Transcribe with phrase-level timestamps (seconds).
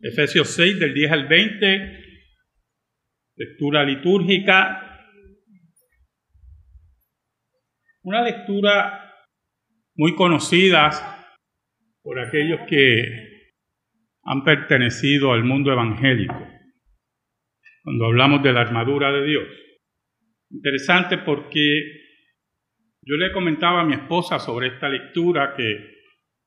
[0.00, 2.04] Efesios 6 del 10 al 20,
[3.36, 4.84] lectura litúrgica.
[8.02, 9.12] Una lectura
[9.96, 10.90] muy conocida
[12.02, 13.50] por aquellos que
[14.22, 16.48] han pertenecido al mundo evangélico,
[17.82, 19.48] cuando hablamos de la armadura de Dios.
[20.50, 21.98] Interesante porque
[23.02, 25.97] yo le comentaba a mi esposa sobre esta lectura que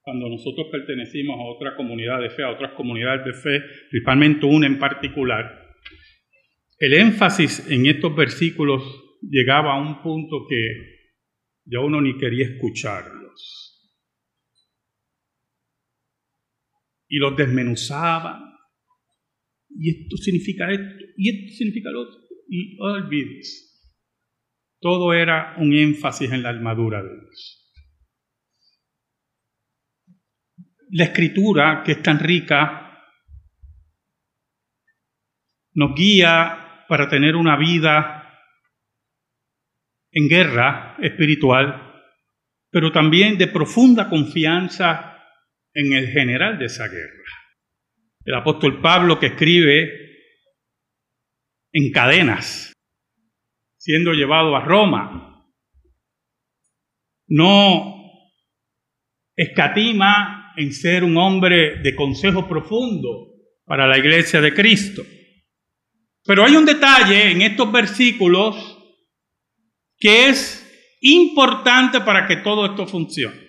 [0.02, 4.68] cuando nosotros pertenecimos a otra comunidad de fe, a otras comunidades de fe, principalmente una
[4.68, 5.61] en particular,
[6.79, 8.83] el énfasis en estos versículos
[9.21, 11.01] llegaba a un punto que
[11.65, 13.77] ya uno ni quería escucharlos.
[17.07, 18.52] Y los desmenuzaban.
[19.69, 22.19] Y esto significa esto, y esto significa lo otro.
[22.49, 23.68] Y olvides.
[24.79, 27.61] Todo era un énfasis en la armadura de Dios.
[30.91, 32.99] La escritura, que es tan rica,
[35.73, 38.17] nos guía para tener una vida
[40.11, 42.03] en guerra espiritual,
[42.69, 45.17] pero también de profunda confianza
[45.73, 47.23] en el general de esa guerra.
[48.25, 49.89] El apóstol Pablo que escribe
[51.71, 52.73] en cadenas,
[53.77, 55.47] siendo llevado a Roma,
[57.27, 57.95] no
[59.38, 63.31] escatima en ser un hombre de consejo profundo
[63.66, 65.03] para la iglesia de Cristo.
[66.25, 68.77] Pero hay un detalle en estos versículos
[69.97, 73.39] que es importante para que todo esto funcione.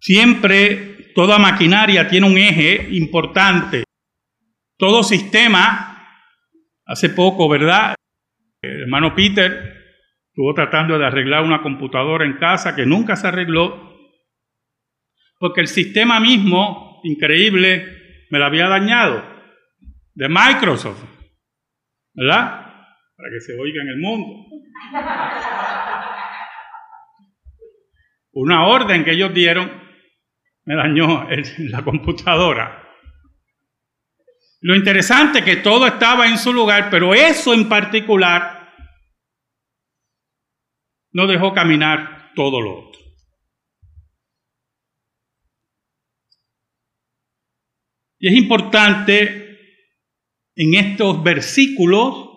[0.00, 3.84] Siempre toda maquinaria tiene un eje importante.
[4.76, 6.06] Todo sistema,
[6.86, 7.94] hace poco, ¿verdad?
[8.62, 9.78] El hermano Peter
[10.28, 13.87] estuvo tratando de arreglar una computadora en casa que nunca se arregló
[15.38, 19.24] porque el sistema mismo, increíble, me lo había dañado,
[20.14, 21.02] de Microsoft,
[22.14, 22.66] ¿verdad?
[23.16, 24.46] Para que se oiga en el mundo.
[28.32, 29.70] Una orden que ellos dieron
[30.64, 31.26] me dañó
[31.70, 32.84] la computadora.
[34.60, 38.74] Lo interesante es que todo estaba en su lugar, pero eso en particular
[41.12, 43.00] no dejó caminar todo lo otro.
[48.18, 49.48] Y es importante
[50.56, 52.28] en estos versículos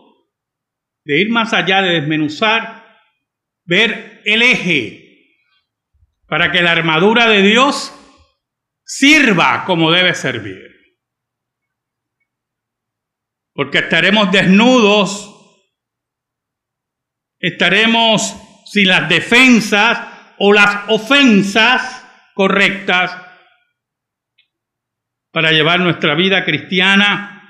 [1.04, 2.86] de ir más allá de desmenuzar,
[3.66, 5.02] ver el eje
[6.28, 7.94] para que la armadura de Dios
[8.86, 10.60] sirva como debe servir.
[13.54, 15.28] Porque estaremos desnudos,
[17.40, 20.00] estaremos sin las defensas
[20.38, 22.06] o las ofensas
[22.36, 23.31] correctas
[25.32, 27.42] para llevar nuestra vida cristiana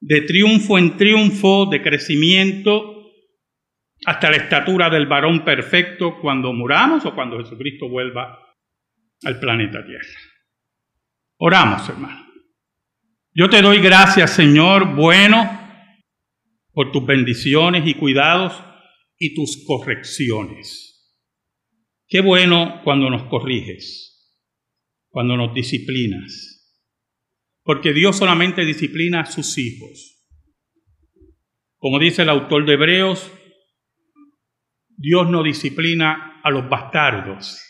[0.00, 3.10] de triunfo en triunfo, de crecimiento,
[4.06, 8.38] hasta la estatura del varón perfecto cuando muramos o cuando Jesucristo vuelva
[9.24, 10.18] al planeta Tierra.
[11.38, 12.26] Oramos, hermano.
[13.32, 15.60] Yo te doy gracias, Señor, bueno,
[16.72, 18.62] por tus bendiciones y cuidados
[19.18, 20.86] y tus correcciones.
[22.08, 24.09] Qué bueno cuando nos corriges
[25.10, 26.56] cuando nos disciplinas.
[27.62, 30.16] Porque Dios solamente disciplina a sus hijos.
[31.76, 33.30] Como dice el autor de Hebreos,
[34.96, 37.60] Dios no disciplina a los bastardos,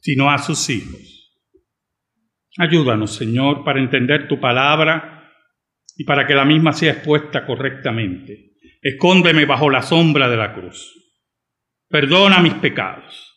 [0.00, 1.40] sino a sus hijos.
[2.58, 5.30] Ayúdanos, Señor, para entender tu palabra
[5.96, 8.52] y para que la misma sea expuesta correctamente.
[8.82, 10.94] Escóndeme bajo la sombra de la cruz.
[11.88, 13.29] Perdona mis pecados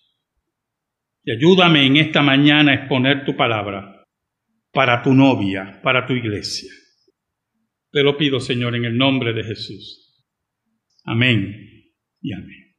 [1.24, 4.04] y ayúdame en esta mañana a exponer tu palabra
[4.72, 6.72] para tu novia, para tu iglesia.
[7.92, 10.26] Te lo pido, Señor, en el nombre de Jesús.
[11.06, 11.92] Amén
[12.22, 12.74] y amén.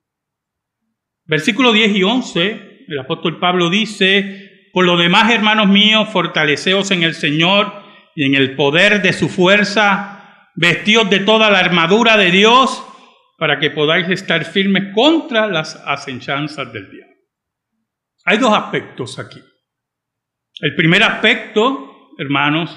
[1.27, 7.05] Versículo 10 y 11, el apóstol Pablo dice, por lo demás, hermanos míos, fortaleceos en
[7.05, 7.73] el Señor
[8.15, 12.85] y en el poder de su fuerza, vestidos de toda la armadura de Dios,
[13.39, 17.14] para que podáis estar firmes contra las asechanzas del diablo.
[18.25, 19.41] Hay dos aspectos aquí.
[20.61, 22.71] El primer aspecto, hermanos,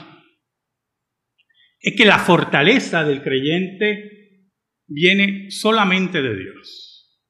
[1.80, 4.52] es que la fortaleza del creyente
[4.88, 7.24] viene solamente de Dios.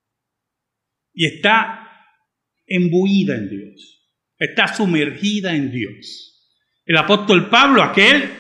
[1.14, 2.06] Y está
[2.66, 4.10] embuida en Dios.
[4.38, 6.56] Está sumergida en Dios.
[6.86, 8.32] El apóstol Pablo, aquel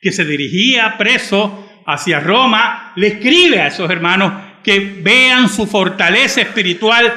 [0.00, 6.40] que se dirigía preso hacia Roma, le escribe a esos hermanos que vean su fortaleza
[6.40, 7.12] espiritual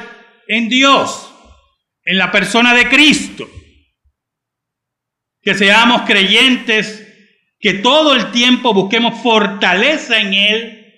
[0.48, 1.29] en Dios
[2.10, 3.48] en la persona de Cristo.
[5.42, 7.08] que seamos creyentes,
[7.60, 10.94] que todo el tiempo busquemos fortaleza en Él,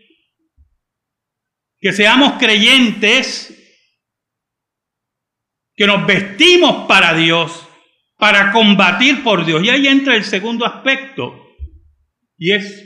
[1.79, 3.55] que seamos creyentes,
[5.75, 7.67] que nos vestimos para Dios,
[8.17, 9.63] para combatir por Dios.
[9.63, 11.55] Y ahí entra el segundo aspecto,
[12.37, 12.83] y es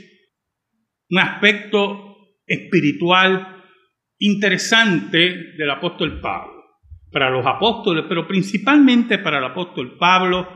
[1.08, 3.64] un aspecto espiritual
[4.18, 6.55] interesante del apóstol Pablo.
[7.12, 10.48] Para los apóstoles, pero principalmente para el apóstol Pablo,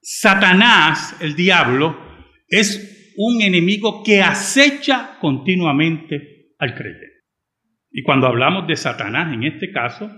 [0.00, 1.96] Satanás, el diablo,
[2.48, 7.06] es un enemigo que acecha continuamente al creyente.
[7.90, 10.10] Y cuando hablamos de Satanás en este caso,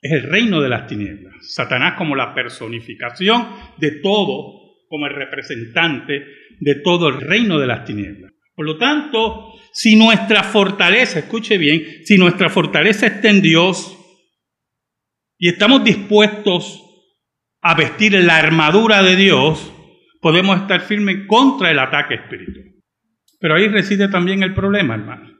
[0.00, 1.34] es el reino de las tinieblas.
[1.40, 6.24] Satanás como la personificación de todo, como el representante
[6.58, 8.32] de todo el reino de las tinieblas.
[8.54, 13.95] Por lo tanto, si nuestra fortaleza, escuche bien, si nuestra fortaleza está en Dios
[15.38, 16.82] y estamos dispuestos
[17.60, 19.72] a vestir la armadura de Dios,
[20.20, 22.66] podemos estar firmes contra el ataque espiritual.
[23.38, 25.30] Pero ahí reside también el problema, hermano.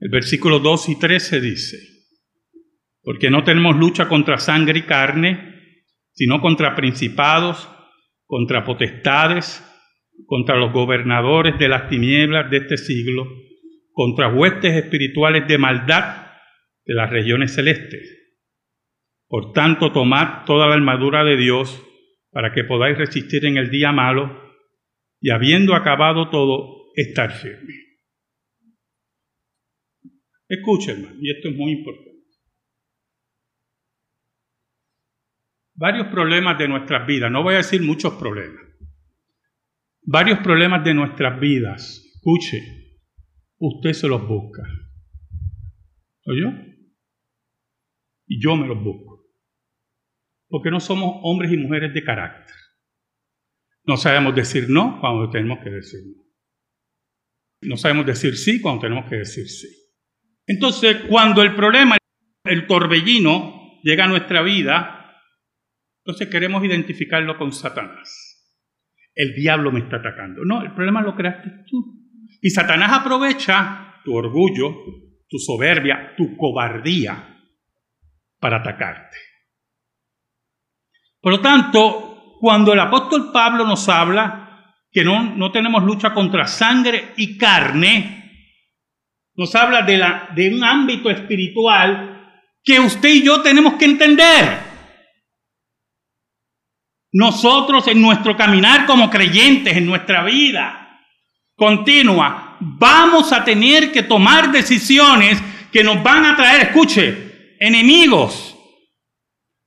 [0.00, 1.78] El versículo 2 y 13 dice,
[3.02, 5.54] porque no tenemos lucha contra sangre y carne,
[6.12, 7.68] sino contra principados,
[8.26, 9.64] contra potestades,
[10.26, 13.26] contra los gobernadores de las tinieblas de este siglo,
[13.92, 16.26] contra huestes espirituales de maldad
[16.84, 18.17] de las regiones celestes.
[19.28, 21.84] Por tanto, tomad toda la armadura de Dios
[22.30, 24.48] para que podáis resistir en el día malo
[25.20, 27.74] y habiendo acabado todo, estar firme.
[30.48, 32.08] Escuchen, y esto es muy importante.
[35.74, 38.64] Varios problemas de nuestras vidas, no voy a decir muchos problemas,
[40.02, 42.60] varios problemas de nuestras vidas, escuche,
[43.58, 44.62] usted se los busca.
[46.24, 46.48] ¿Oyó?
[48.26, 49.07] Y yo me los busco
[50.48, 52.54] porque no somos hombres y mujeres de carácter.
[53.84, 56.22] No sabemos decir no cuando tenemos que decir no.
[57.60, 59.68] No sabemos decir sí cuando tenemos que decir sí.
[60.46, 61.96] Entonces, cuando el problema,
[62.44, 65.22] el torbellino, llega a nuestra vida,
[66.04, 68.54] entonces queremos identificarlo con Satanás.
[69.14, 70.44] El diablo me está atacando.
[70.44, 71.98] No, el problema lo creaste tú.
[72.40, 74.74] Y Satanás aprovecha tu orgullo,
[75.28, 77.36] tu soberbia, tu cobardía
[78.38, 79.27] para atacarte.
[81.20, 86.46] Por lo tanto, cuando el apóstol Pablo nos habla que no, no tenemos lucha contra
[86.46, 88.18] sangre y carne,
[89.34, 92.18] nos habla de, la, de un ámbito espiritual
[92.62, 94.68] que usted y yo tenemos que entender.
[97.12, 101.00] Nosotros en nuestro caminar como creyentes, en nuestra vida
[101.56, 105.42] continua, vamos a tener que tomar decisiones
[105.72, 108.57] que nos van a traer, escuche, enemigos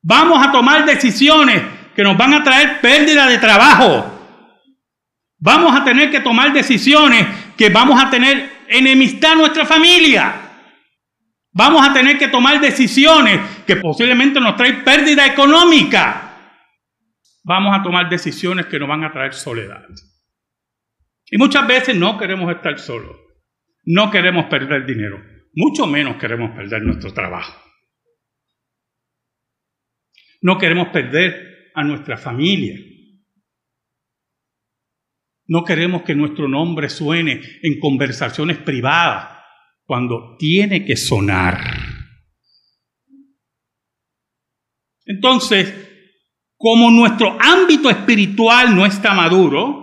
[0.04, 1.62] Vamos a tomar decisiones
[1.96, 4.20] que nos van a traer pérdida de trabajo.
[5.40, 7.28] Vamos a tener que tomar decisiones
[7.58, 10.34] que vamos a tener enemistad en nuestra familia.
[11.54, 16.30] Vamos a tener que tomar decisiones que posiblemente nos traen pérdida económica.
[17.44, 19.84] Vamos a tomar decisiones que nos van a traer soledad.
[21.30, 23.18] Y muchas veces no queremos estar solos.
[23.84, 25.22] No queremos perder dinero.
[25.56, 27.71] Mucho menos queremos perder nuestro trabajo.
[30.42, 32.78] No queremos perder a nuestra familia.
[35.48, 39.40] No queremos que nuestro nombre suene en conversaciones privadas
[39.86, 41.60] cuando tiene que sonar.
[45.06, 45.74] Entonces,
[46.58, 49.82] como nuestro ámbito espiritual no está maduro,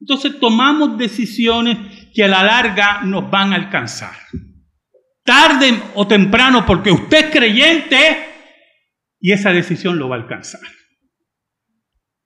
[0.00, 1.78] entonces tomamos decisiones
[2.14, 4.14] que a la larga nos van a alcanzar.
[5.24, 8.33] Tarde o temprano, porque usted es creyente,
[9.24, 10.60] y esa decisión lo va a alcanzar.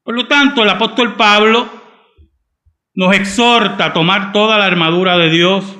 [0.02, 1.70] Por lo tanto, el apóstol Pablo
[2.92, 5.78] nos exhorta a tomar toda la armadura de Dios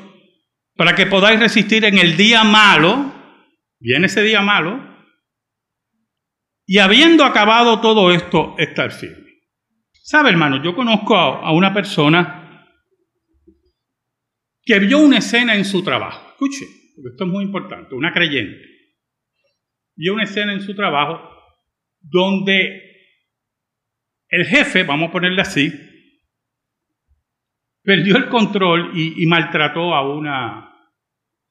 [0.77, 3.13] para que podáis resistir en el día malo,
[3.81, 4.81] viene ese día malo,
[6.65, 9.41] y habiendo acabado todo esto, estar firme.
[9.91, 10.63] ¿Sabe, hermano?
[10.63, 12.65] Yo conozco a una persona
[14.63, 16.31] que vio una escena en su trabajo.
[16.31, 18.78] Escuche, porque esto es muy importante, una creyente
[19.99, 21.21] vio una escena en su trabajo
[22.01, 22.83] donde
[24.29, 25.73] el jefe, vamos a ponerle así,
[27.83, 30.73] perdió el control y, y maltrató a una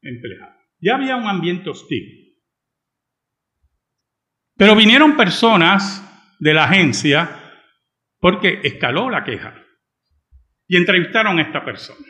[0.02, 0.58] empleada.
[0.80, 2.38] Ya había un ambiente hostil.
[4.56, 6.04] Pero vinieron personas
[6.40, 7.30] de la agencia
[8.20, 9.62] porque escaló la queja
[10.68, 12.08] y entrevistaron a esta persona.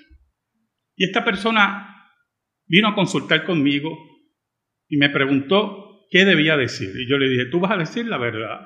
[0.96, 2.12] Y esta persona
[2.68, 3.98] vino a consultar conmigo
[4.88, 6.94] y me preguntó qué debía decir.
[6.96, 8.60] Y yo le dije, tú vas a decir la verdad.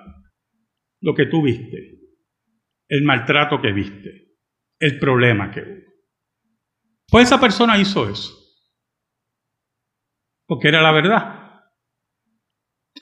[1.03, 1.99] lo que tú viste,
[2.87, 4.35] el maltrato que viste,
[4.79, 5.91] el problema que hubo.
[7.09, 8.37] Pues esa persona hizo eso,
[10.45, 11.41] porque era la verdad.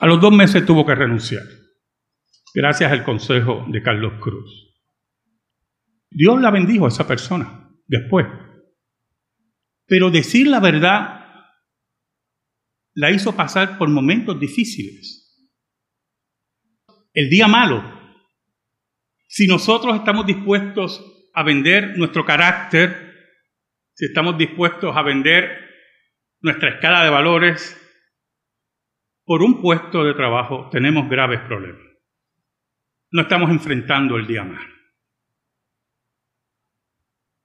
[0.00, 1.42] A los dos meses tuvo que renunciar,
[2.54, 4.70] gracias al consejo de Carlos Cruz.
[6.10, 8.26] Dios la bendijo a esa persona después.
[9.86, 11.19] Pero decir la verdad
[13.00, 15.26] la hizo pasar por momentos difíciles.
[17.14, 17.98] El día malo.
[19.26, 21.02] Si nosotros estamos dispuestos
[21.32, 23.38] a vender nuestro carácter,
[23.94, 25.50] si estamos dispuestos a vender
[26.42, 27.76] nuestra escala de valores
[29.24, 31.86] por un puesto de trabajo, tenemos graves problemas.
[33.12, 34.74] No estamos enfrentando el día malo.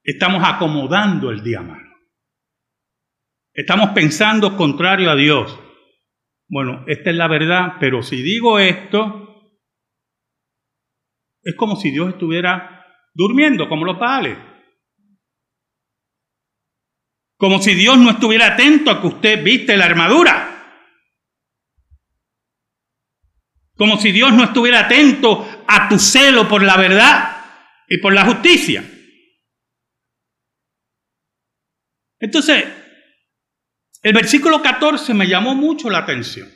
[0.03, 1.94] Estamos acomodando el día malo.
[3.55, 5.57] Estamos pensando contrario a Dios.
[6.49, 9.49] Bueno, esta es la verdad, pero si digo esto,
[11.41, 14.37] es como si Dios estuviera durmiendo, como los pales.
[17.37, 20.51] Como si Dios no estuviera atento a que usted viste la armadura.
[23.77, 27.37] Como si Dios no estuviera atento a tu celo por la verdad
[27.87, 28.83] y por la justicia.
[32.19, 32.84] Entonces,
[34.05, 36.47] el versículo 14 me llamó mucho la atención.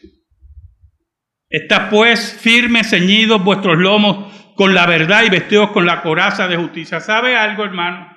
[1.49, 6.57] Está pues firme, ceñidos vuestros lomos con la verdad y vestidos con la coraza de
[6.57, 6.99] justicia.
[6.99, 8.15] ¿Sabe algo, hermano?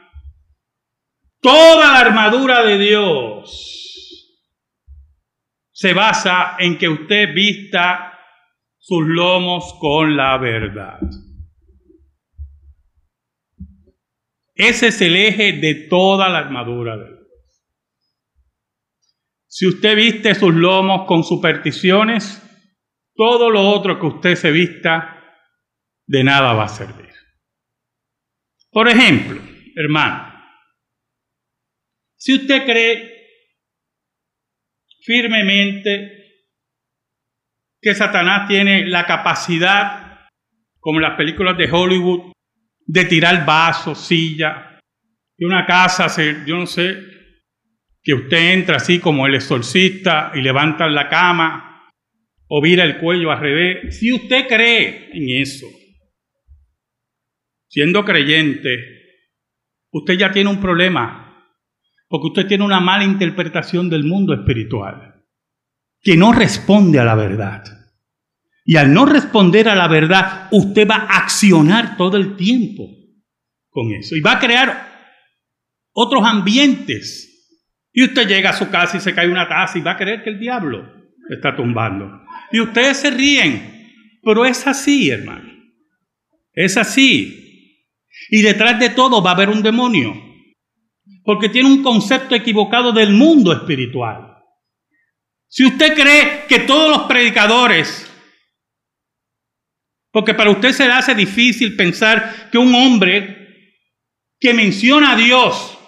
[1.41, 4.39] Toda la armadura de Dios
[5.73, 8.13] se basa en que usted vista
[8.77, 11.01] sus lomos con la verdad.
[14.55, 17.22] Ese es el eje de toda la armadura de Dios.
[19.55, 22.41] Si usted viste sus lomos con supersticiones,
[23.15, 25.23] todo lo otro que usted se vista,
[26.07, 27.11] de nada va a servir.
[28.71, 29.43] Por ejemplo,
[29.77, 30.33] hermano,
[32.17, 33.27] si usted cree
[35.03, 36.49] firmemente
[37.79, 40.29] que Satanás tiene la capacidad,
[40.81, 42.33] como en las películas de Hollywood,
[42.87, 44.81] de tirar vasos, silla,
[45.37, 46.07] de una casa,
[46.47, 47.22] yo no sé,
[48.03, 51.91] que usted entra así como el exorcista y levanta la cama
[52.49, 55.67] o vira el cuello al revés, si usted cree en eso,
[57.69, 58.77] siendo creyente,
[59.91, 61.49] usted ya tiene un problema,
[62.09, 65.25] porque usted tiene una mala interpretación del mundo espiritual,
[66.03, 67.63] que no responde a la verdad.
[68.65, 72.87] Y al no responder a la verdad, usted va a accionar todo el tiempo
[73.71, 74.89] con eso y va a crear
[75.93, 77.32] otros ambientes
[77.93, 80.23] y usted llega a su casa y se cae una taza y va a creer
[80.23, 80.91] que el diablo
[81.29, 82.23] está tumbando.
[82.51, 85.51] Y ustedes se ríen, pero es así, hermano.
[86.55, 87.87] Es así.
[88.31, 90.15] Y detrás de todo va a haber un demonio,
[91.25, 94.39] porque tiene un concepto equivocado del mundo espiritual.
[95.49, 98.11] Si usted cree que todos los predicadores,
[100.11, 103.77] porque para usted se le hace difícil pensar que un hombre
[104.41, 105.79] que menciona a Dios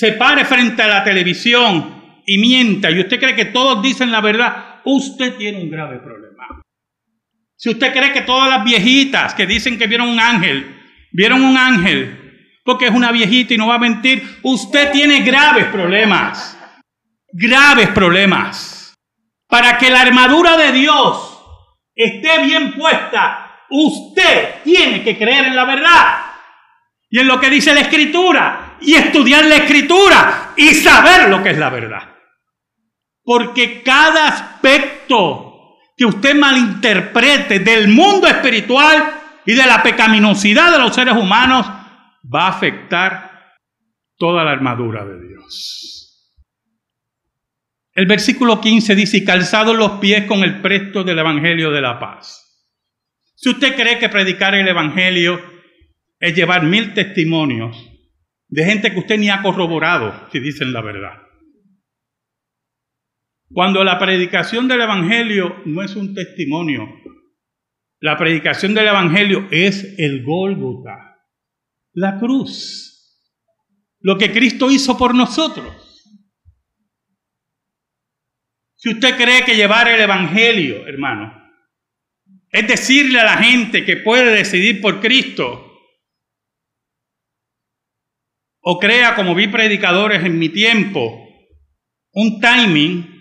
[0.00, 4.22] se pare frente a la televisión y mienta y usted cree que todos dicen la
[4.22, 6.62] verdad, usted tiene un grave problema.
[7.54, 10.74] Si usted cree que todas las viejitas que dicen que vieron un ángel,
[11.12, 12.16] vieron un ángel
[12.64, 16.58] porque es una viejita y no va a mentir, usted tiene graves problemas.
[17.30, 18.94] Graves problemas.
[19.48, 21.42] Para que la armadura de Dios
[21.94, 26.22] esté bien puesta, usted tiene que creer en la verdad
[27.10, 31.50] y en lo que dice la escritura y estudiar la escritura y saber lo que
[31.50, 32.16] es la verdad.
[33.22, 40.94] Porque cada aspecto que usted malinterprete del mundo espiritual y de la pecaminosidad de los
[40.94, 43.30] seres humanos va a afectar
[44.16, 45.90] toda la armadura de Dios.
[47.92, 52.46] El versículo 15 dice, calzados los pies con el presto del Evangelio de la paz.
[53.34, 55.40] Si usted cree que predicar el Evangelio
[56.18, 57.89] es llevar mil testimonios,
[58.50, 61.22] de gente que usted ni ha corroborado, si dicen la verdad.
[63.52, 66.88] Cuando la predicación del Evangelio no es un testimonio,
[68.00, 71.18] la predicación del Evangelio es el Gólgota,
[71.92, 73.18] la cruz,
[74.00, 75.86] lo que Cristo hizo por nosotros.
[78.76, 81.36] Si usted cree que llevar el Evangelio, hermano,
[82.50, 85.69] es decirle a la gente que puede decidir por Cristo,
[88.60, 91.26] o crea, como vi predicadores en mi tiempo,
[92.12, 93.20] un timing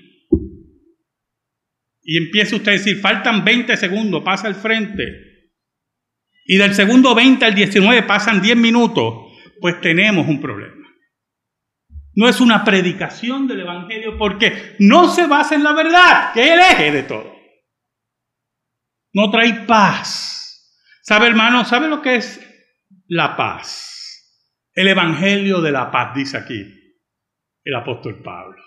[2.02, 5.30] y empieza usted a decir, faltan 20 segundos, pasa al frente
[6.52, 9.32] y del segundo 20 al 19 pasan 10 minutos,
[9.62, 10.88] pues tenemos un problema.
[12.16, 16.52] No es una predicación del Evangelio porque no se basa en la verdad, que es
[16.52, 17.32] el eje de todo.
[19.14, 20.74] No trae paz.
[21.04, 21.64] ¿Sabe, hermano?
[21.66, 22.42] ¿Sabe lo que es
[23.08, 23.89] la paz?
[24.74, 26.80] El Evangelio de la paz, dice aquí
[27.64, 28.62] el apóstol Pablo.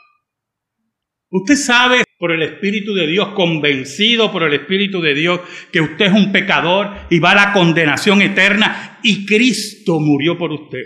[1.30, 5.40] Usted sabe por el Espíritu de Dios, convencido por el Espíritu de Dios,
[5.72, 10.52] que usted es un pecador y va a la condenación eterna y Cristo murió por
[10.52, 10.84] usted.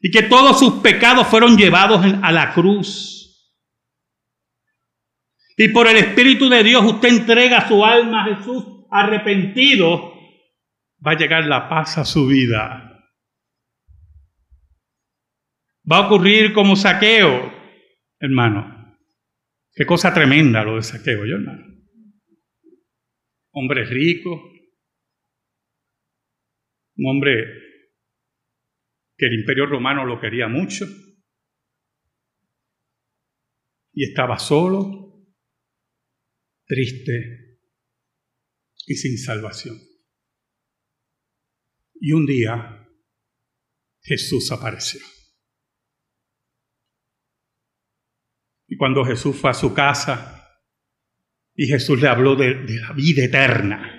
[0.00, 3.20] Y que todos sus pecados fueron llevados a la cruz.
[5.56, 10.14] Y por el Espíritu de Dios usted entrega su alma a Jesús arrepentido,
[11.06, 12.89] va a llegar la paz a su vida.
[15.88, 17.52] Va a ocurrir como saqueo,
[18.18, 18.98] hermano.
[19.72, 21.64] Qué cosa tremenda lo de saqueo, yo hermano.
[23.52, 24.30] Hombre rico,
[26.96, 27.44] un hombre
[29.16, 30.86] que el imperio romano lo quería mucho
[33.92, 35.26] y estaba solo,
[36.66, 37.58] triste
[38.86, 39.76] y sin salvación.
[41.94, 42.88] Y un día
[44.02, 45.00] Jesús apareció.
[48.70, 50.48] Y cuando Jesús fue a su casa
[51.56, 53.96] y Jesús le habló de, la vida eterna,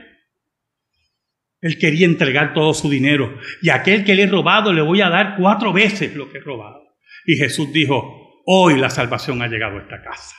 [1.60, 5.10] él quería entregar todo su dinero y aquel que le he robado le voy a
[5.10, 6.82] dar cuatro veces lo que he robado.
[7.26, 10.36] Y Jesús dijo, hoy la salvación ha llegado a esta casa.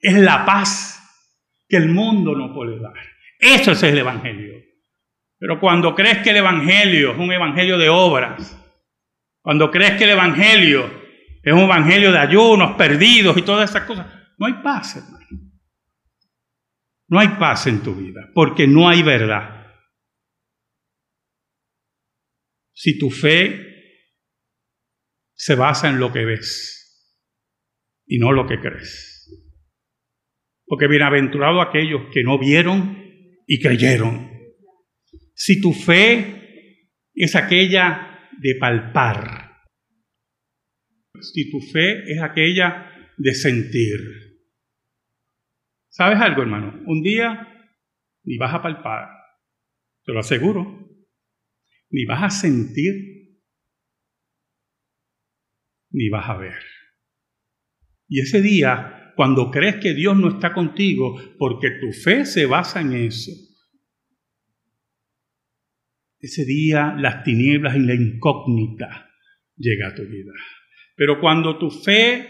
[0.00, 1.00] Es la paz
[1.68, 2.94] que el mundo no puede dar.
[3.38, 4.54] Eso es el Evangelio.
[5.38, 8.60] Pero cuando crees que el Evangelio es un Evangelio de obras,
[9.42, 10.99] cuando crees que el Evangelio
[11.42, 14.06] es un evangelio de ayunos, perdidos y todas esas cosas.
[14.38, 15.26] No hay paz, hermano.
[17.08, 19.66] No hay paz en tu vida, porque no hay verdad.
[22.72, 23.66] Si tu fe
[25.34, 26.80] se basa en lo que ves
[28.06, 29.10] y no lo que crees.
[30.66, 32.96] Porque bienaventurado aquellos que no vieron
[33.46, 34.30] y creyeron.
[35.34, 39.39] Si tu fe es aquella de palpar,
[41.22, 43.98] si tu fe es aquella de sentir.
[45.88, 46.82] ¿Sabes algo, hermano?
[46.86, 47.46] Un día
[48.24, 49.08] ni vas a palpar,
[50.04, 50.88] te lo aseguro,
[51.90, 53.38] ni vas a sentir,
[55.90, 56.62] ni vas a ver.
[58.08, 62.80] Y ese día, cuando crees que Dios no está contigo, porque tu fe se basa
[62.80, 63.32] en eso,
[66.20, 69.10] ese día las tinieblas y la incógnita
[69.56, 70.32] llega a tu vida.
[71.00, 72.28] Pero cuando tu fe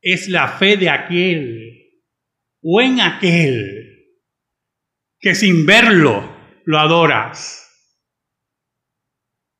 [0.00, 1.90] es la fe de aquel
[2.62, 4.14] o en aquel
[5.18, 6.22] que sin verlo
[6.66, 7.68] lo adoras,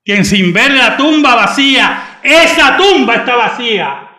[0.04, 4.16] quien sin ver la tumba vacía, esa tumba está vacía.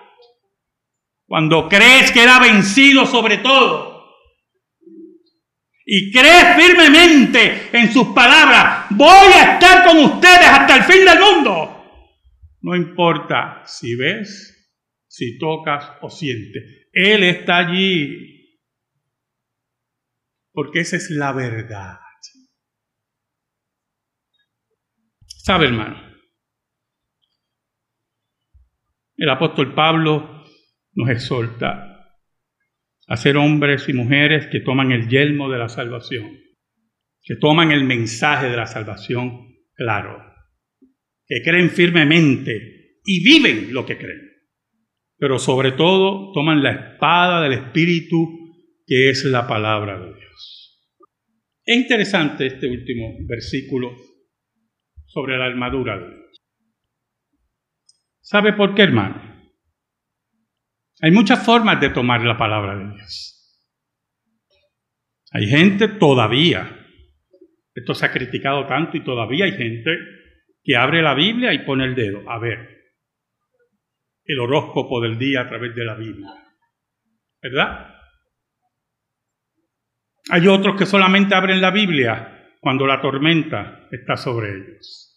[1.26, 4.14] Cuando crees que era vencido sobre todo
[5.86, 11.18] y crees firmemente en sus palabras, voy a estar con ustedes hasta el fin del
[11.18, 11.71] mundo.
[12.62, 14.62] No importa si ves,
[15.08, 16.88] si tocas o sientes.
[16.94, 18.58] Él está allí.
[20.54, 22.00] Porque esa es la verdad.
[25.26, 26.12] ¿Sabe, hermano?
[29.18, 30.44] El apóstol Pablo
[30.94, 32.18] nos exhorta
[33.08, 36.40] a ser hombres y mujeres que toman el yelmo de la salvación,
[37.24, 40.31] que toman el mensaje de la salvación claro
[41.32, 44.34] que creen firmemente y viven lo que creen.
[45.18, 48.18] Pero sobre todo toman la espada del Espíritu,
[48.86, 51.00] que es la palabra de Dios.
[51.64, 53.96] Es interesante este último versículo
[55.06, 56.42] sobre la armadura de Dios.
[58.20, 59.54] ¿Sabe por qué, hermano?
[61.00, 63.58] Hay muchas formas de tomar la palabra de Dios.
[65.32, 66.78] Hay gente todavía,
[67.74, 69.92] esto se ha criticado tanto y todavía hay gente
[70.64, 72.30] que abre la Biblia y pone el dedo.
[72.30, 72.82] A ver,
[74.24, 76.30] el horóscopo del día a través de la Biblia.
[77.42, 77.96] ¿Verdad?
[80.30, 85.08] Hay otros que solamente abren la Biblia cuando la tormenta está sobre ellos.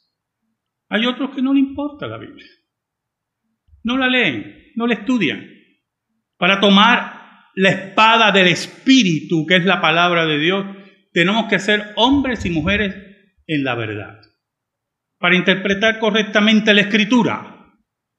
[0.88, 2.46] Hay otros que no le importa la Biblia.
[3.82, 5.46] No la leen, no la estudian.
[6.38, 10.64] Para tomar la espada del Espíritu, que es la palabra de Dios,
[11.12, 12.94] tenemos que ser hombres y mujeres
[13.46, 14.33] en la verdad
[15.24, 17.72] para interpretar correctamente la escritura,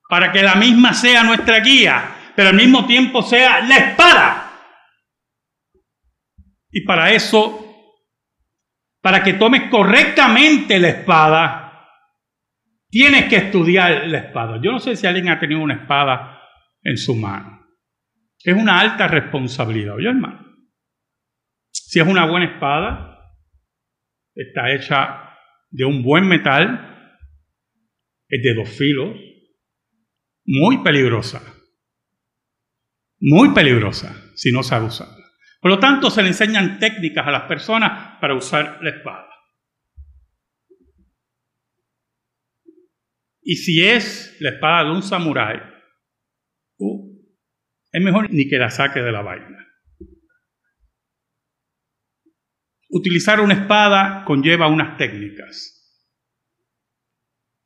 [0.10, 4.52] para que la misma sea nuestra guía, pero al mismo tiempo sea la espada.
[6.72, 7.62] Y para eso
[9.04, 11.92] para que tomes correctamente la espada,
[12.90, 14.60] tienes que estudiar la espada.
[14.60, 16.42] Yo no sé si alguien ha tenido una espada
[16.82, 17.68] en su mano.
[18.44, 20.44] Es una alta responsabilidad, oye hermano.
[21.72, 23.20] Si es una buena espada,
[24.34, 25.26] está hecha
[25.70, 26.95] de un buen metal,
[28.36, 29.18] es de dos filos,
[30.46, 31.42] muy peligrosa,
[33.20, 35.26] muy peligrosa si no sabe usarla.
[35.62, 39.30] Por lo tanto, se le enseñan técnicas a las personas para usar la espada.
[43.42, 45.60] Y si es la espada de un samurái,
[46.78, 47.16] uh,
[47.92, 49.66] es mejor ni que la saque de la vaina.
[52.90, 55.75] Utilizar una espada conlleva unas técnicas.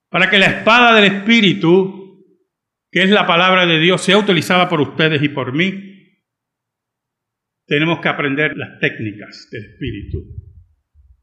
[0.10, 2.26] Para que la espada del Espíritu,
[2.92, 5.90] que es la palabra de Dios, sea utilizada por ustedes y por mí,
[7.68, 10.18] tenemos que aprender las técnicas del Espíritu.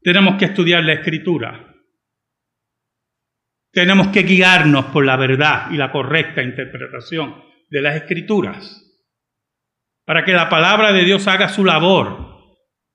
[0.01, 1.75] Tenemos que estudiar la Escritura.
[3.73, 8.83] Tenemos que guiarnos por la verdad y la correcta interpretación de las Escrituras.
[10.05, 12.37] Para que la palabra de Dios haga su labor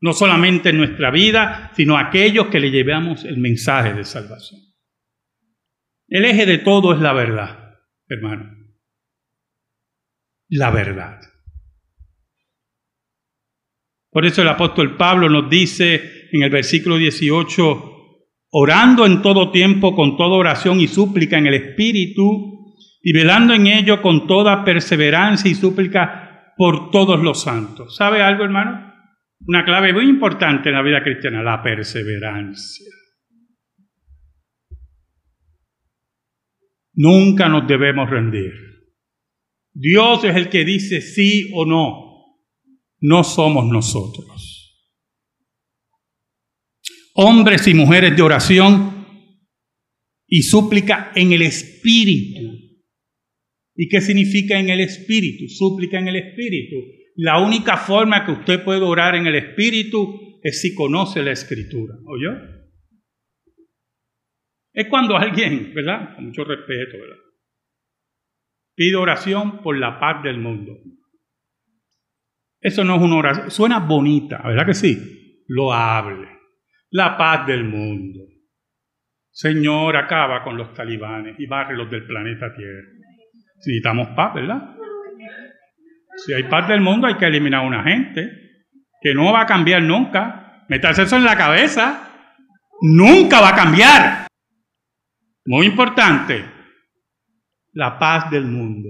[0.00, 4.71] no solamente en nuestra vida, sino a aquellos que le llevamos el mensaje de salvación.
[6.14, 8.54] El eje de todo es la verdad, hermano.
[10.50, 11.18] La verdad.
[14.10, 17.92] Por eso el apóstol Pablo nos dice en el versículo 18,
[18.50, 23.68] orando en todo tiempo con toda oración y súplica en el Espíritu, y velando en
[23.68, 27.96] ello con toda perseverancia y súplica por todos los santos.
[27.96, 28.92] ¿Sabe algo, hermano?
[29.46, 33.01] Una clave muy importante en la vida cristiana, la perseverancia.
[37.02, 38.52] Nunca nos debemos rendir.
[39.72, 42.38] Dios es el que dice sí o no.
[43.00, 44.88] No somos nosotros.
[47.14, 49.06] Hombres y mujeres de oración
[50.28, 52.40] y súplica en el Espíritu.
[53.74, 55.48] ¿Y qué significa en el Espíritu?
[55.48, 56.76] Súplica en el Espíritu
[57.16, 61.94] la única forma que usted puede orar en el Espíritu es si conoce la Escritura.
[62.06, 62.30] ¿Oyó?
[64.72, 66.14] Es cuando alguien, ¿verdad?
[66.14, 67.16] Con mucho respeto, ¿verdad?
[68.74, 70.72] Pide oración por la paz del mundo.
[72.60, 75.44] Eso no es una oración, suena bonita, ¿verdad que sí?
[75.48, 76.28] Lo hable.
[76.90, 78.20] La paz del mundo.
[79.30, 82.88] Señor, acaba con los talibanes y los del planeta Tierra.
[83.56, 84.76] Necesitamos paz, ¿verdad?
[86.16, 88.30] Si hay paz del mundo, hay que eliminar a una gente
[89.00, 90.64] que no va a cambiar nunca.
[90.68, 92.08] Metas eso en la cabeza.
[92.82, 94.26] Nunca va a cambiar.
[95.46, 96.44] Muy importante.
[97.72, 98.88] La paz del mundo.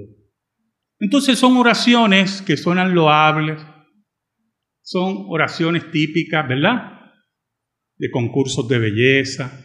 [0.99, 3.65] Entonces son oraciones que suenan loables.
[4.83, 7.13] Son oraciones típicas, ¿verdad?
[7.97, 9.65] De concursos de belleza.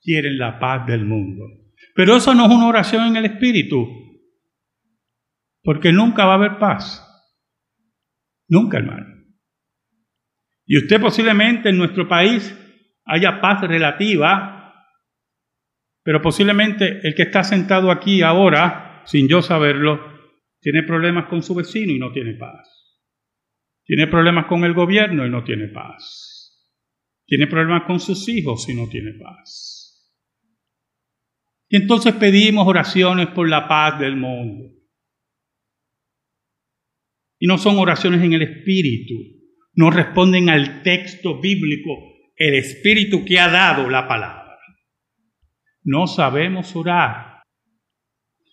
[0.00, 1.44] Quieren la paz del mundo.
[1.94, 3.86] Pero eso no es una oración en el espíritu.
[5.62, 7.08] Porque nunca va a haber paz.
[8.48, 9.06] Nunca, hermano.
[10.66, 12.54] Y usted posiblemente en nuestro país
[13.04, 14.51] haya paz relativa,
[16.02, 20.00] pero posiblemente el que está sentado aquí ahora, sin yo saberlo,
[20.60, 22.68] tiene problemas con su vecino y no tiene paz.
[23.84, 26.32] Tiene problemas con el gobierno y no tiene paz.
[27.26, 29.82] Tiene problemas con sus hijos y no tiene paz.
[31.68, 34.70] Y entonces pedimos oraciones por la paz del mundo.
[37.38, 39.14] Y no son oraciones en el Espíritu.
[39.74, 41.90] No responden al texto bíblico,
[42.36, 44.41] el Espíritu que ha dado la palabra.
[45.84, 47.42] No sabemos orar.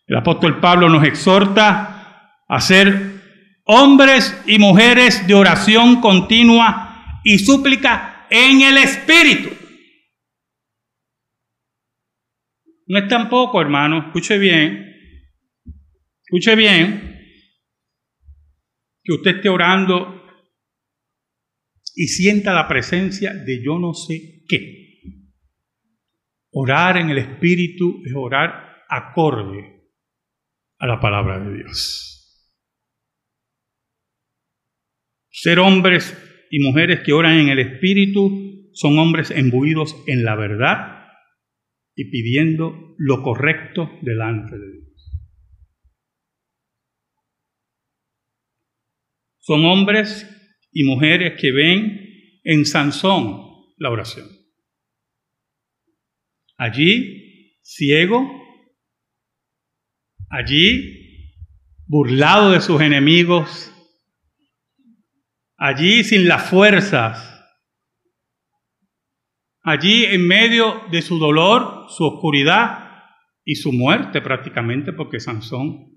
[0.07, 3.19] El apóstol Pablo nos exhorta a ser
[3.65, 9.49] hombres y mujeres de oración continua y súplica en el Espíritu.
[12.87, 14.95] No es tampoco, hermano, escuche bien,
[16.23, 17.19] escuche bien,
[19.03, 20.23] que usted esté orando
[21.93, 24.78] y sienta la presencia de yo no sé qué.
[26.51, 29.79] Orar en el Espíritu es orar acorde
[30.79, 32.09] a la palabra de Dios.
[35.29, 36.17] Ser hombres
[36.49, 41.07] y mujeres que oran en el Espíritu son hombres embuidos en la verdad
[41.95, 44.89] y pidiendo lo correcto delante de Dios.
[49.39, 50.27] Son hombres
[50.71, 53.41] y mujeres que ven en Sansón
[53.77, 54.38] la oración.
[56.59, 58.29] Allí, ciego,
[60.29, 61.33] allí,
[61.87, 63.73] burlado de sus enemigos,
[65.57, 67.29] allí sin las fuerzas
[69.69, 73.03] allí en medio de su dolor, su oscuridad
[73.45, 75.91] y su muerte prácticamente, porque Sansón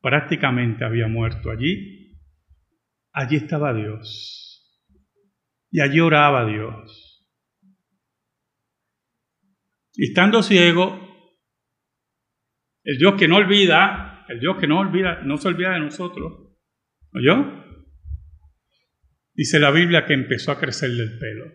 [0.00, 2.18] prácticamente había muerto allí,
[3.12, 4.50] allí estaba Dios.
[5.70, 7.13] Y allí oraba Dios.
[9.96, 11.00] Estando ciego,
[12.82, 16.56] el Dios que no olvida, el Dios que no olvida, no se olvida de nosotros,
[17.12, 17.64] ¿oyó?
[19.34, 21.52] Dice la Biblia que empezó a crecerle el pelo.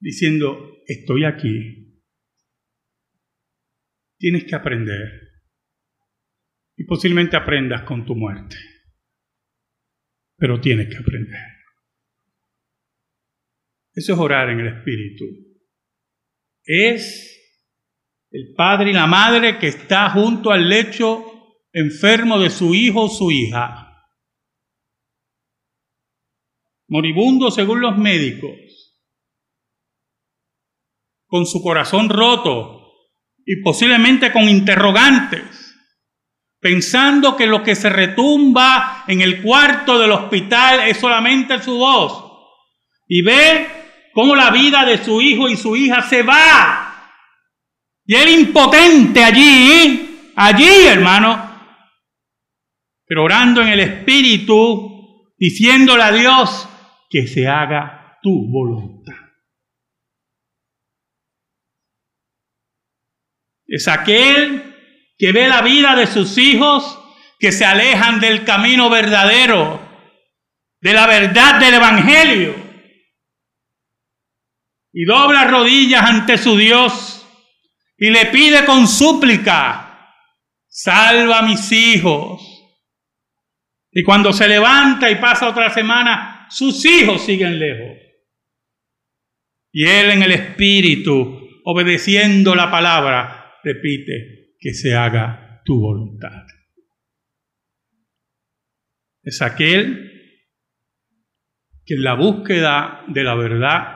[0.00, 2.02] Diciendo, estoy aquí.
[4.18, 5.20] Tienes que aprender.
[6.76, 8.56] Y posiblemente aprendas con tu muerte.
[10.36, 11.53] Pero tienes que aprender.
[13.94, 15.24] Eso es orar en el Espíritu.
[16.64, 17.30] Es
[18.30, 21.24] el padre y la madre que está junto al lecho
[21.72, 23.80] enfermo de su hijo o su hija.
[26.88, 28.50] Moribundo según los médicos,
[31.26, 32.92] con su corazón roto
[33.44, 35.76] y posiblemente con interrogantes,
[36.60, 42.32] pensando que lo que se retumba en el cuarto del hospital es solamente su voz,
[43.06, 43.83] y ve
[44.14, 47.12] cómo la vida de su hijo y su hija se va.
[48.06, 51.50] Y él impotente allí, allí hermano,
[53.06, 56.68] pero orando en el Espíritu, diciéndole a Dios,
[57.10, 59.14] que se haga tu voluntad.
[63.66, 64.74] Es aquel
[65.18, 67.00] que ve la vida de sus hijos
[67.38, 69.80] que se alejan del camino verdadero,
[70.80, 72.63] de la verdad del Evangelio,
[74.94, 77.26] y dobla rodillas ante su Dios
[77.98, 80.14] y le pide con súplica,
[80.68, 82.40] salva a mis hijos.
[83.90, 87.98] Y cuando se levanta y pasa otra semana, sus hijos siguen lejos.
[89.72, 96.44] Y él en el Espíritu, obedeciendo la palabra, repite, que se haga tu voluntad.
[99.24, 100.12] Es aquel
[101.84, 103.93] que en la búsqueda de la verdad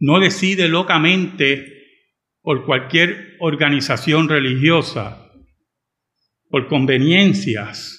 [0.00, 1.74] no decide locamente
[2.40, 5.30] por cualquier organización religiosa,
[6.48, 7.98] por conveniencias,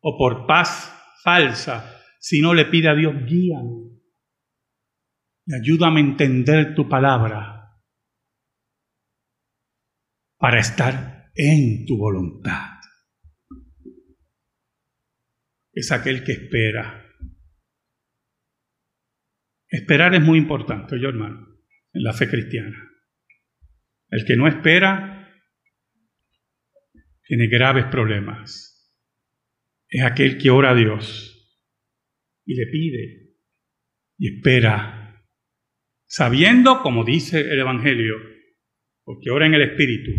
[0.00, 3.84] o por paz falsa, sino le pide a Dios, guíame
[5.46, 7.70] y ayúdame a entender tu palabra
[10.38, 12.80] para estar en tu voluntad.
[15.72, 17.03] Es aquel que espera.
[19.74, 21.48] Esperar es muy importante, yo hermano,
[21.92, 22.92] en la fe cristiana.
[24.08, 25.28] El que no espera
[27.24, 28.94] tiene graves problemas
[29.88, 31.60] es aquel que ora a Dios
[32.46, 33.34] y le pide
[34.16, 35.26] y espera,
[36.06, 38.14] sabiendo, como dice el Evangelio,
[39.02, 40.12] porque ora en el Espíritu,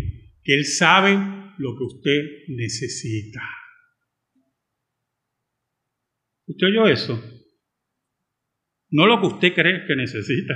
[0.44, 1.14] que Él sabe
[1.56, 3.40] lo que usted necesita.
[6.46, 7.35] ¿Usted oyó eso?
[8.90, 10.54] No lo que usted cree que necesita.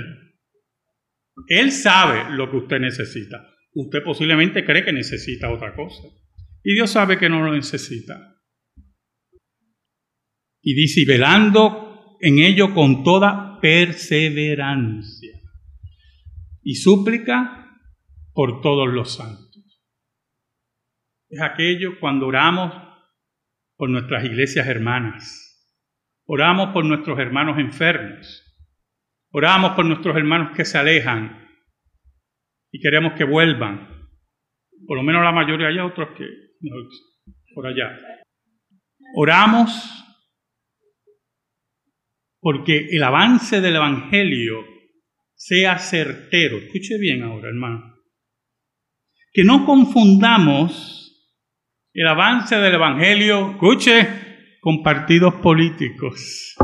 [1.47, 3.45] Él sabe lo que usted necesita.
[3.73, 6.03] Usted posiblemente cree que necesita otra cosa.
[6.63, 8.37] Y Dios sabe que no lo necesita.
[10.61, 15.39] Y dice, velando en ello con toda perseverancia
[16.63, 17.79] y súplica
[18.33, 19.51] por todos los santos.
[21.29, 22.73] Es aquello cuando oramos
[23.75, 25.50] por nuestras iglesias hermanas,
[26.33, 28.41] oramos por nuestros hermanos enfermos,
[29.33, 31.45] oramos por nuestros hermanos que se alejan
[32.71, 34.07] y queremos que vuelvan.
[34.87, 36.25] Por lo menos la mayoría, hay otros que
[37.53, 37.99] por allá.
[39.13, 40.05] Oramos
[42.39, 44.63] porque el avance del Evangelio
[45.35, 46.59] sea certero.
[46.59, 47.93] Escuche bien ahora, hermano.
[49.33, 50.97] Que no confundamos
[51.93, 54.30] el avance del Evangelio, escuche,
[54.61, 56.55] con partidos políticos.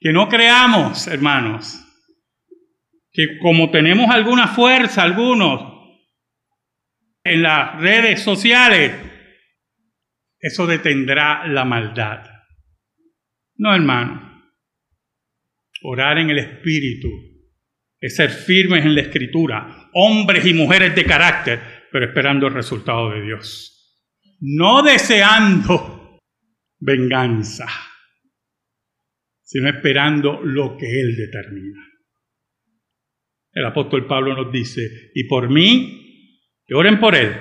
[0.00, 1.82] Que no creamos, hermanos,
[3.12, 5.74] que como tenemos alguna fuerza, algunos,
[7.24, 8.94] en las redes sociales,
[10.38, 12.24] eso detendrá la maldad.
[13.56, 14.44] No, hermano.
[15.82, 17.08] Orar en el Espíritu
[18.00, 21.60] es ser firmes en la Escritura, hombres y mujeres de carácter,
[21.92, 23.75] pero esperando el resultado de Dios.
[24.40, 26.18] No deseando
[26.78, 27.66] venganza,
[29.42, 31.82] sino esperando lo que Él determina.
[33.52, 36.32] El apóstol Pablo nos dice, y por mí,
[36.66, 37.34] que oren por Él,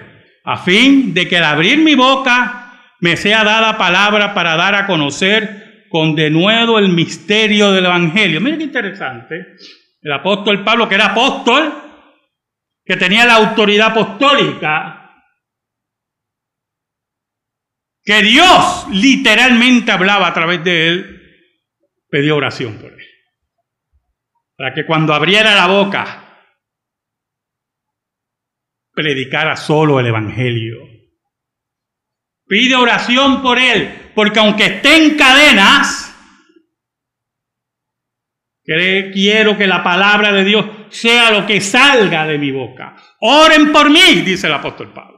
[0.46, 4.88] a fin de que al abrir mi boca me sea dada palabra para dar a
[4.88, 8.40] conocer con denuedo el misterio del Evangelio.
[8.40, 9.56] Miren qué interesante.
[10.02, 11.74] El apóstol Pablo, que era apóstol,
[12.86, 14.95] que tenía la autoridad apostólica,
[18.06, 21.22] que Dios literalmente hablaba a través de él,
[22.10, 23.06] pidió oración por él.
[24.56, 26.26] Para que cuando abriera la boca,
[28.94, 30.78] predicara solo el Evangelio.
[32.48, 36.16] Pide oración por él, porque aunque esté en cadenas,
[38.64, 42.96] quiero que la palabra de Dios sea lo que salga de mi boca.
[43.20, 45.15] Oren por mí, dice el apóstol Pablo.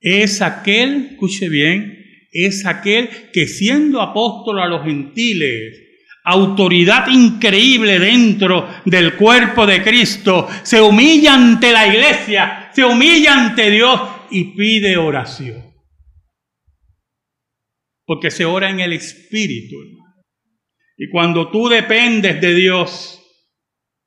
[0.00, 2.00] Es aquel, escuche bien,
[2.32, 5.78] es aquel que siendo apóstol a los gentiles,
[6.24, 13.70] autoridad increíble dentro del cuerpo de Cristo, se humilla ante la iglesia, se humilla ante
[13.70, 15.64] Dios y pide oración.
[18.04, 19.76] Porque se ora en el Espíritu.
[20.96, 23.22] Y cuando tú dependes de Dios,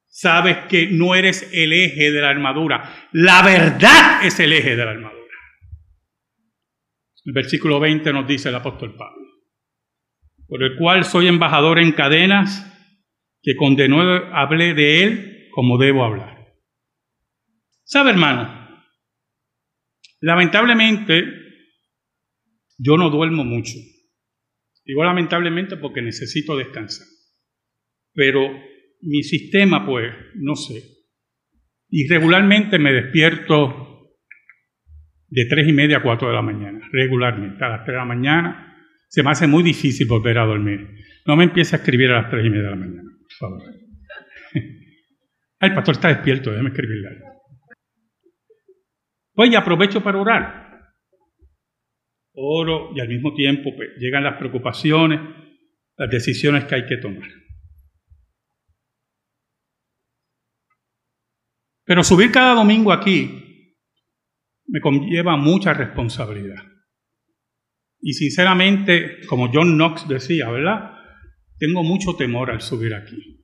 [0.07, 3.09] sabes que no eres el eje de la armadura.
[3.13, 5.22] La verdad es el eje de la armadura.
[7.25, 9.27] El versículo 20 nos dice el apóstol Pablo,
[10.47, 12.69] por el cual soy embajador en cadenas,
[13.41, 16.33] que con denuedo hablé de él como debo hablar.
[17.83, 18.81] ¿Sabe, hermano?
[20.21, 21.25] Lamentablemente,
[22.77, 23.73] yo no duermo mucho.
[24.85, 27.07] Digo lamentablemente porque necesito descansar.
[28.13, 28.41] Pero
[29.01, 30.81] mi sistema, pues, no sé.
[31.89, 33.82] Y regularmente me despierto
[35.33, 38.05] de tres y media a cuatro de la mañana, regularmente, a las tres de la
[38.05, 38.77] mañana.
[39.07, 40.87] Se me hace muy difícil volver a dormir.
[41.25, 43.61] No me empiece a escribir a las tres y media de la mañana, por favor.
[45.59, 47.09] el pastor está despierto, déjeme escribirle.
[49.33, 50.63] Pues aprovecho para orar.
[52.35, 55.19] Oro y al mismo tiempo pues, llegan las preocupaciones,
[55.97, 57.27] las decisiones que hay que tomar.
[61.85, 63.42] Pero subir cada domingo aquí
[64.67, 66.63] me conlleva mucha responsabilidad.
[68.01, 70.93] Y sinceramente, como John Knox decía, ¿verdad?
[71.57, 73.43] Tengo mucho temor al subir aquí.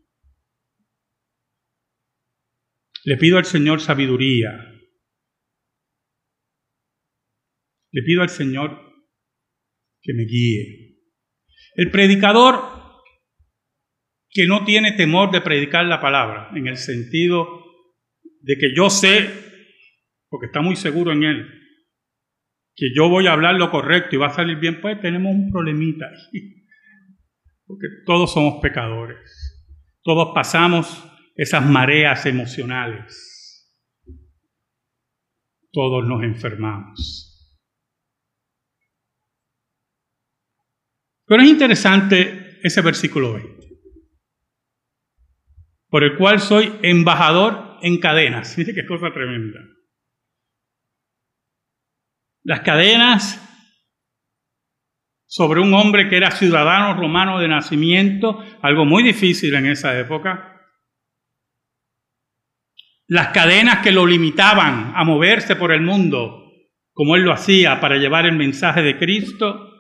[3.06, 4.52] Le pido al Señor sabiduría.
[7.92, 8.78] Le pido al Señor
[10.02, 10.98] que me guíe.
[11.76, 12.80] El predicador
[14.30, 17.64] que no tiene temor de predicar la palabra, en el sentido
[18.42, 19.49] de que yo sé
[20.30, 21.48] porque está muy seguro en él,
[22.76, 25.52] que yo voy a hablar lo correcto y va a salir bien, pues tenemos un
[25.52, 26.56] problemita ahí.
[27.68, 29.60] Porque todos somos pecadores.
[30.02, 33.70] Todos pasamos esas mareas emocionales.
[35.72, 37.30] Todos nos enfermamos.
[41.28, 43.70] Pero es interesante ese versículo 20.
[45.90, 48.58] Por el cual soy embajador en cadenas.
[48.58, 49.60] Mire qué cosa tremenda.
[52.44, 53.46] Las cadenas
[55.30, 60.60] sobre un hombre que era ciudadano romano de nacimiento, algo muy difícil en esa época.
[63.08, 66.52] Las cadenas que lo limitaban a moverse por el mundo,
[66.94, 69.72] como él lo hacía para llevar el mensaje de Cristo.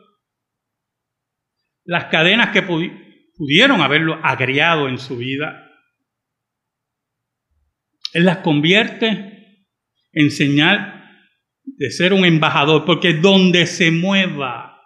[1.83, 5.67] Las cadenas que pudieron haberlo agriado en su vida.
[8.13, 9.65] Él las convierte
[10.11, 10.98] en señal
[11.79, 14.81] de ser un embajador, porque donde se mueva,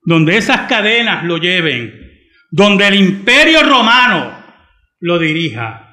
[0.00, 1.92] donde esas cadenas lo lleven,
[2.50, 4.32] donde el imperio romano
[4.98, 5.90] lo dirija,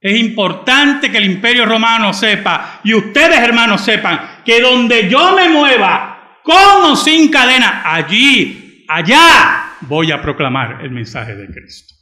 [0.00, 5.48] es importante que el imperio romano sepa, y ustedes hermanos sepan, que donde yo me
[5.48, 11.94] mueva, con o sin cadena, allí, allá, voy a proclamar el mensaje de Cristo.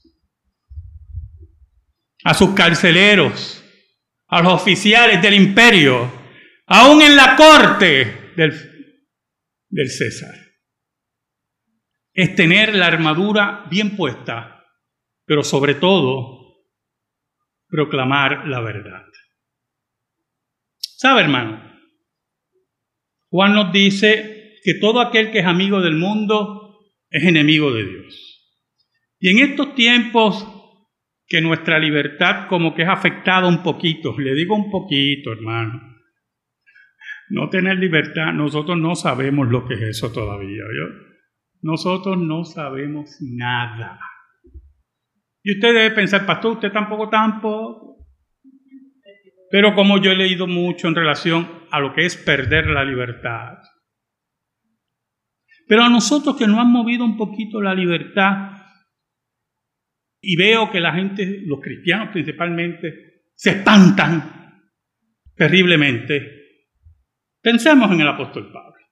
[2.22, 3.64] A sus carceleros,
[4.28, 6.23] a los oficiales del imperio,
[6.66, 10.34] aún en la corte del, César.
[12.12, 14.64] Es tener la armadura bien puesta,
[15.26, 16.64] pero sobre todo
[17.68, 19.04] proclamar la verdad.
[20.78, 21.72] ¿Sabe, hermano?
[23.30, 26.78] Juan nos dice que todo aquel que es amigo del mundo
[27.10, 28.34] es enemigo de Dios.
[29.18, 30.46] Y en estos tiempos
[31.26, 35.93] que nuestra libertad como que es afectada un poquito, le digo un poquito, hermano,
[37.30, 40.64] no tener libertad, nosotros no sabemos lo que es eso todavía.
[41.62, 43.98] Nosotros no sabemos nada.
[45.42, 48.06] Y usted debe pensar, pastor, usted tampoco tampoco.
[49.50, 53.58] Pero como yo he leído mucho en relación a lo que es perder la libertad.
[55.66, 58.50] Pero a nosotros que nos han movido un poquito la libertad,
[60.20, 64.62] y veo que la gente, los cristianos principalmente, se espantan
[65.36, 66.43] terriblemente.
[67.44, 68.82] Pensemos en el apóstol Pablo.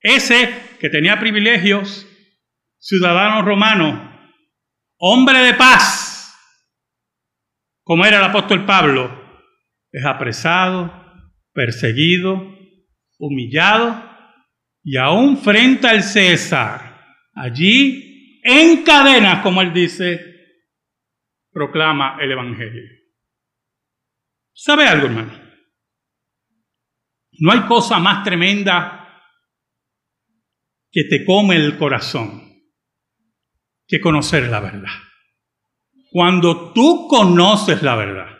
[0.00, 2.08] Ese que tenía privilegios,
[2.78, 4.10] ciudadano romano,
[4.96, 6.34] hombre de paz,
[7.82, 9.22] como era el apóstol Pablo,
[9.92, 10.90] es apresado,
[11.52, 12.42] perseguido,
[13.18, 14.02] humillado
[14.82, 20.24] y aún frente al César, allí en cadenas, como él dice,
[21.52, 22.82] proclama el Evangelio.
[24.54, 25.44] ¿Sabe algo, hermano?
[27.38, 29.22] No hay cosa más tremenda
[30.90, 32.44] que te come el corazón
[33.86, 34.92] que conocer la verdad.
[36.10, 38.38] Cuando tú conoces la verdad,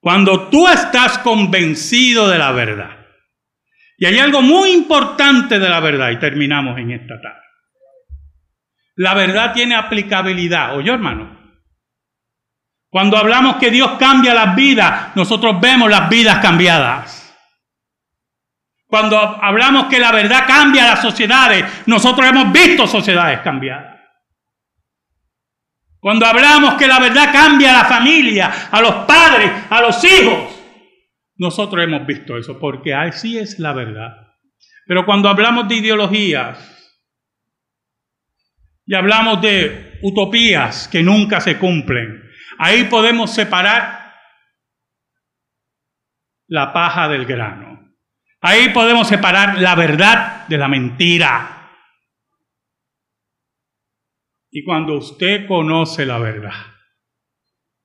[0.00, 3.06] cuando tú estás convencido de la verdad,
[3.96, 7.42] y hay algo muy importante de la verdad, y terminamos en esta tarde.
[8.96, 10.76] La verdad tiene aplicabilidad.
[10.76, 11.41] Oye, hermano.
[12.92, 17.34] Cuando hablamos que Dios cambia las vidas, nosotros vemos las vidas cambiadas.
[18.86, 23.98] Cuando hablamos que la verdad cambia las sociedades, nosotros hemos visto sociedades cambiadas.
[26.00, 30.54] Cuando hablamos que la verdad cambia a la familia, a los padres, a los hijos,
[31.36, 34.34] nosotros hemos visto eso, porque así es la verdad.
[34.86, 36.58] Pero cuando hablamos de ideologías,
[38.84, 42.21] y hablamos de utopías que nunca se cumplen.
[42.62, 44.14] Ahí podemos separar
[46.46, 47.92] la paja del grano.
[48.40, 51.70] Ahí podemos separar la verdad de la mentira.
[54.52, 56.54] Y cuando usted conoce la verdad,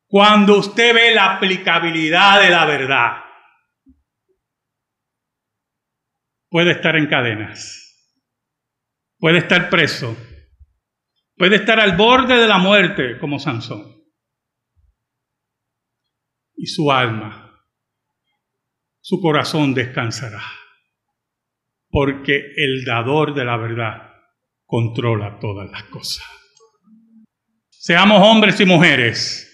[0.05, 3.23] cuando usted ve la aplicabilidad de la verdad,
[6.49, 8.13] puede estar en cadenas,
[9.17, 10.15] puede estar preso,
[11.37, 13.96] Puede estar al borde de la muerte como Sansón.
[16.57, 17.63] Y su alma,
[18.99, 20.43] su corazón descansará.
[21.89, 24.11] Porque el dador de la verdad
[24.65, 26.25] controla todas las cosas.
[27.69, 29.47] Seamos hombres y mujeres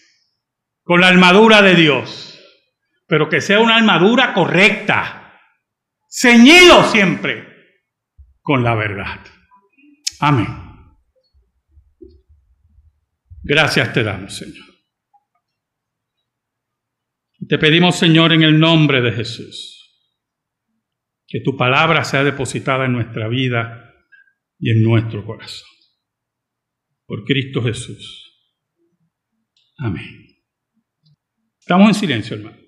[0.84, 2.40] con la armadura de Dios,
[3.08, 5.40] pero que sea una armadura correcta,
[6.10, 7.48] ceñido siempre
[8.42, 9.20] con la verdad.
[10.20, 10.48] Amén.
[13.44, 14.73] Gracias te damos, Señor.
[17.48, 20.08] Te pedimos, Señor, en el nombre de Jesús,
[21.28, 23.94] que tu palabra sea depositada en nuestra vida
[24.60, 25.68] y en nuestro corazón.
[27.06, 28.24] Por Cristo Jesús.
[29.78, 30.28] Amén.
[31.60, 32.63] Estamos en silencio, hermano.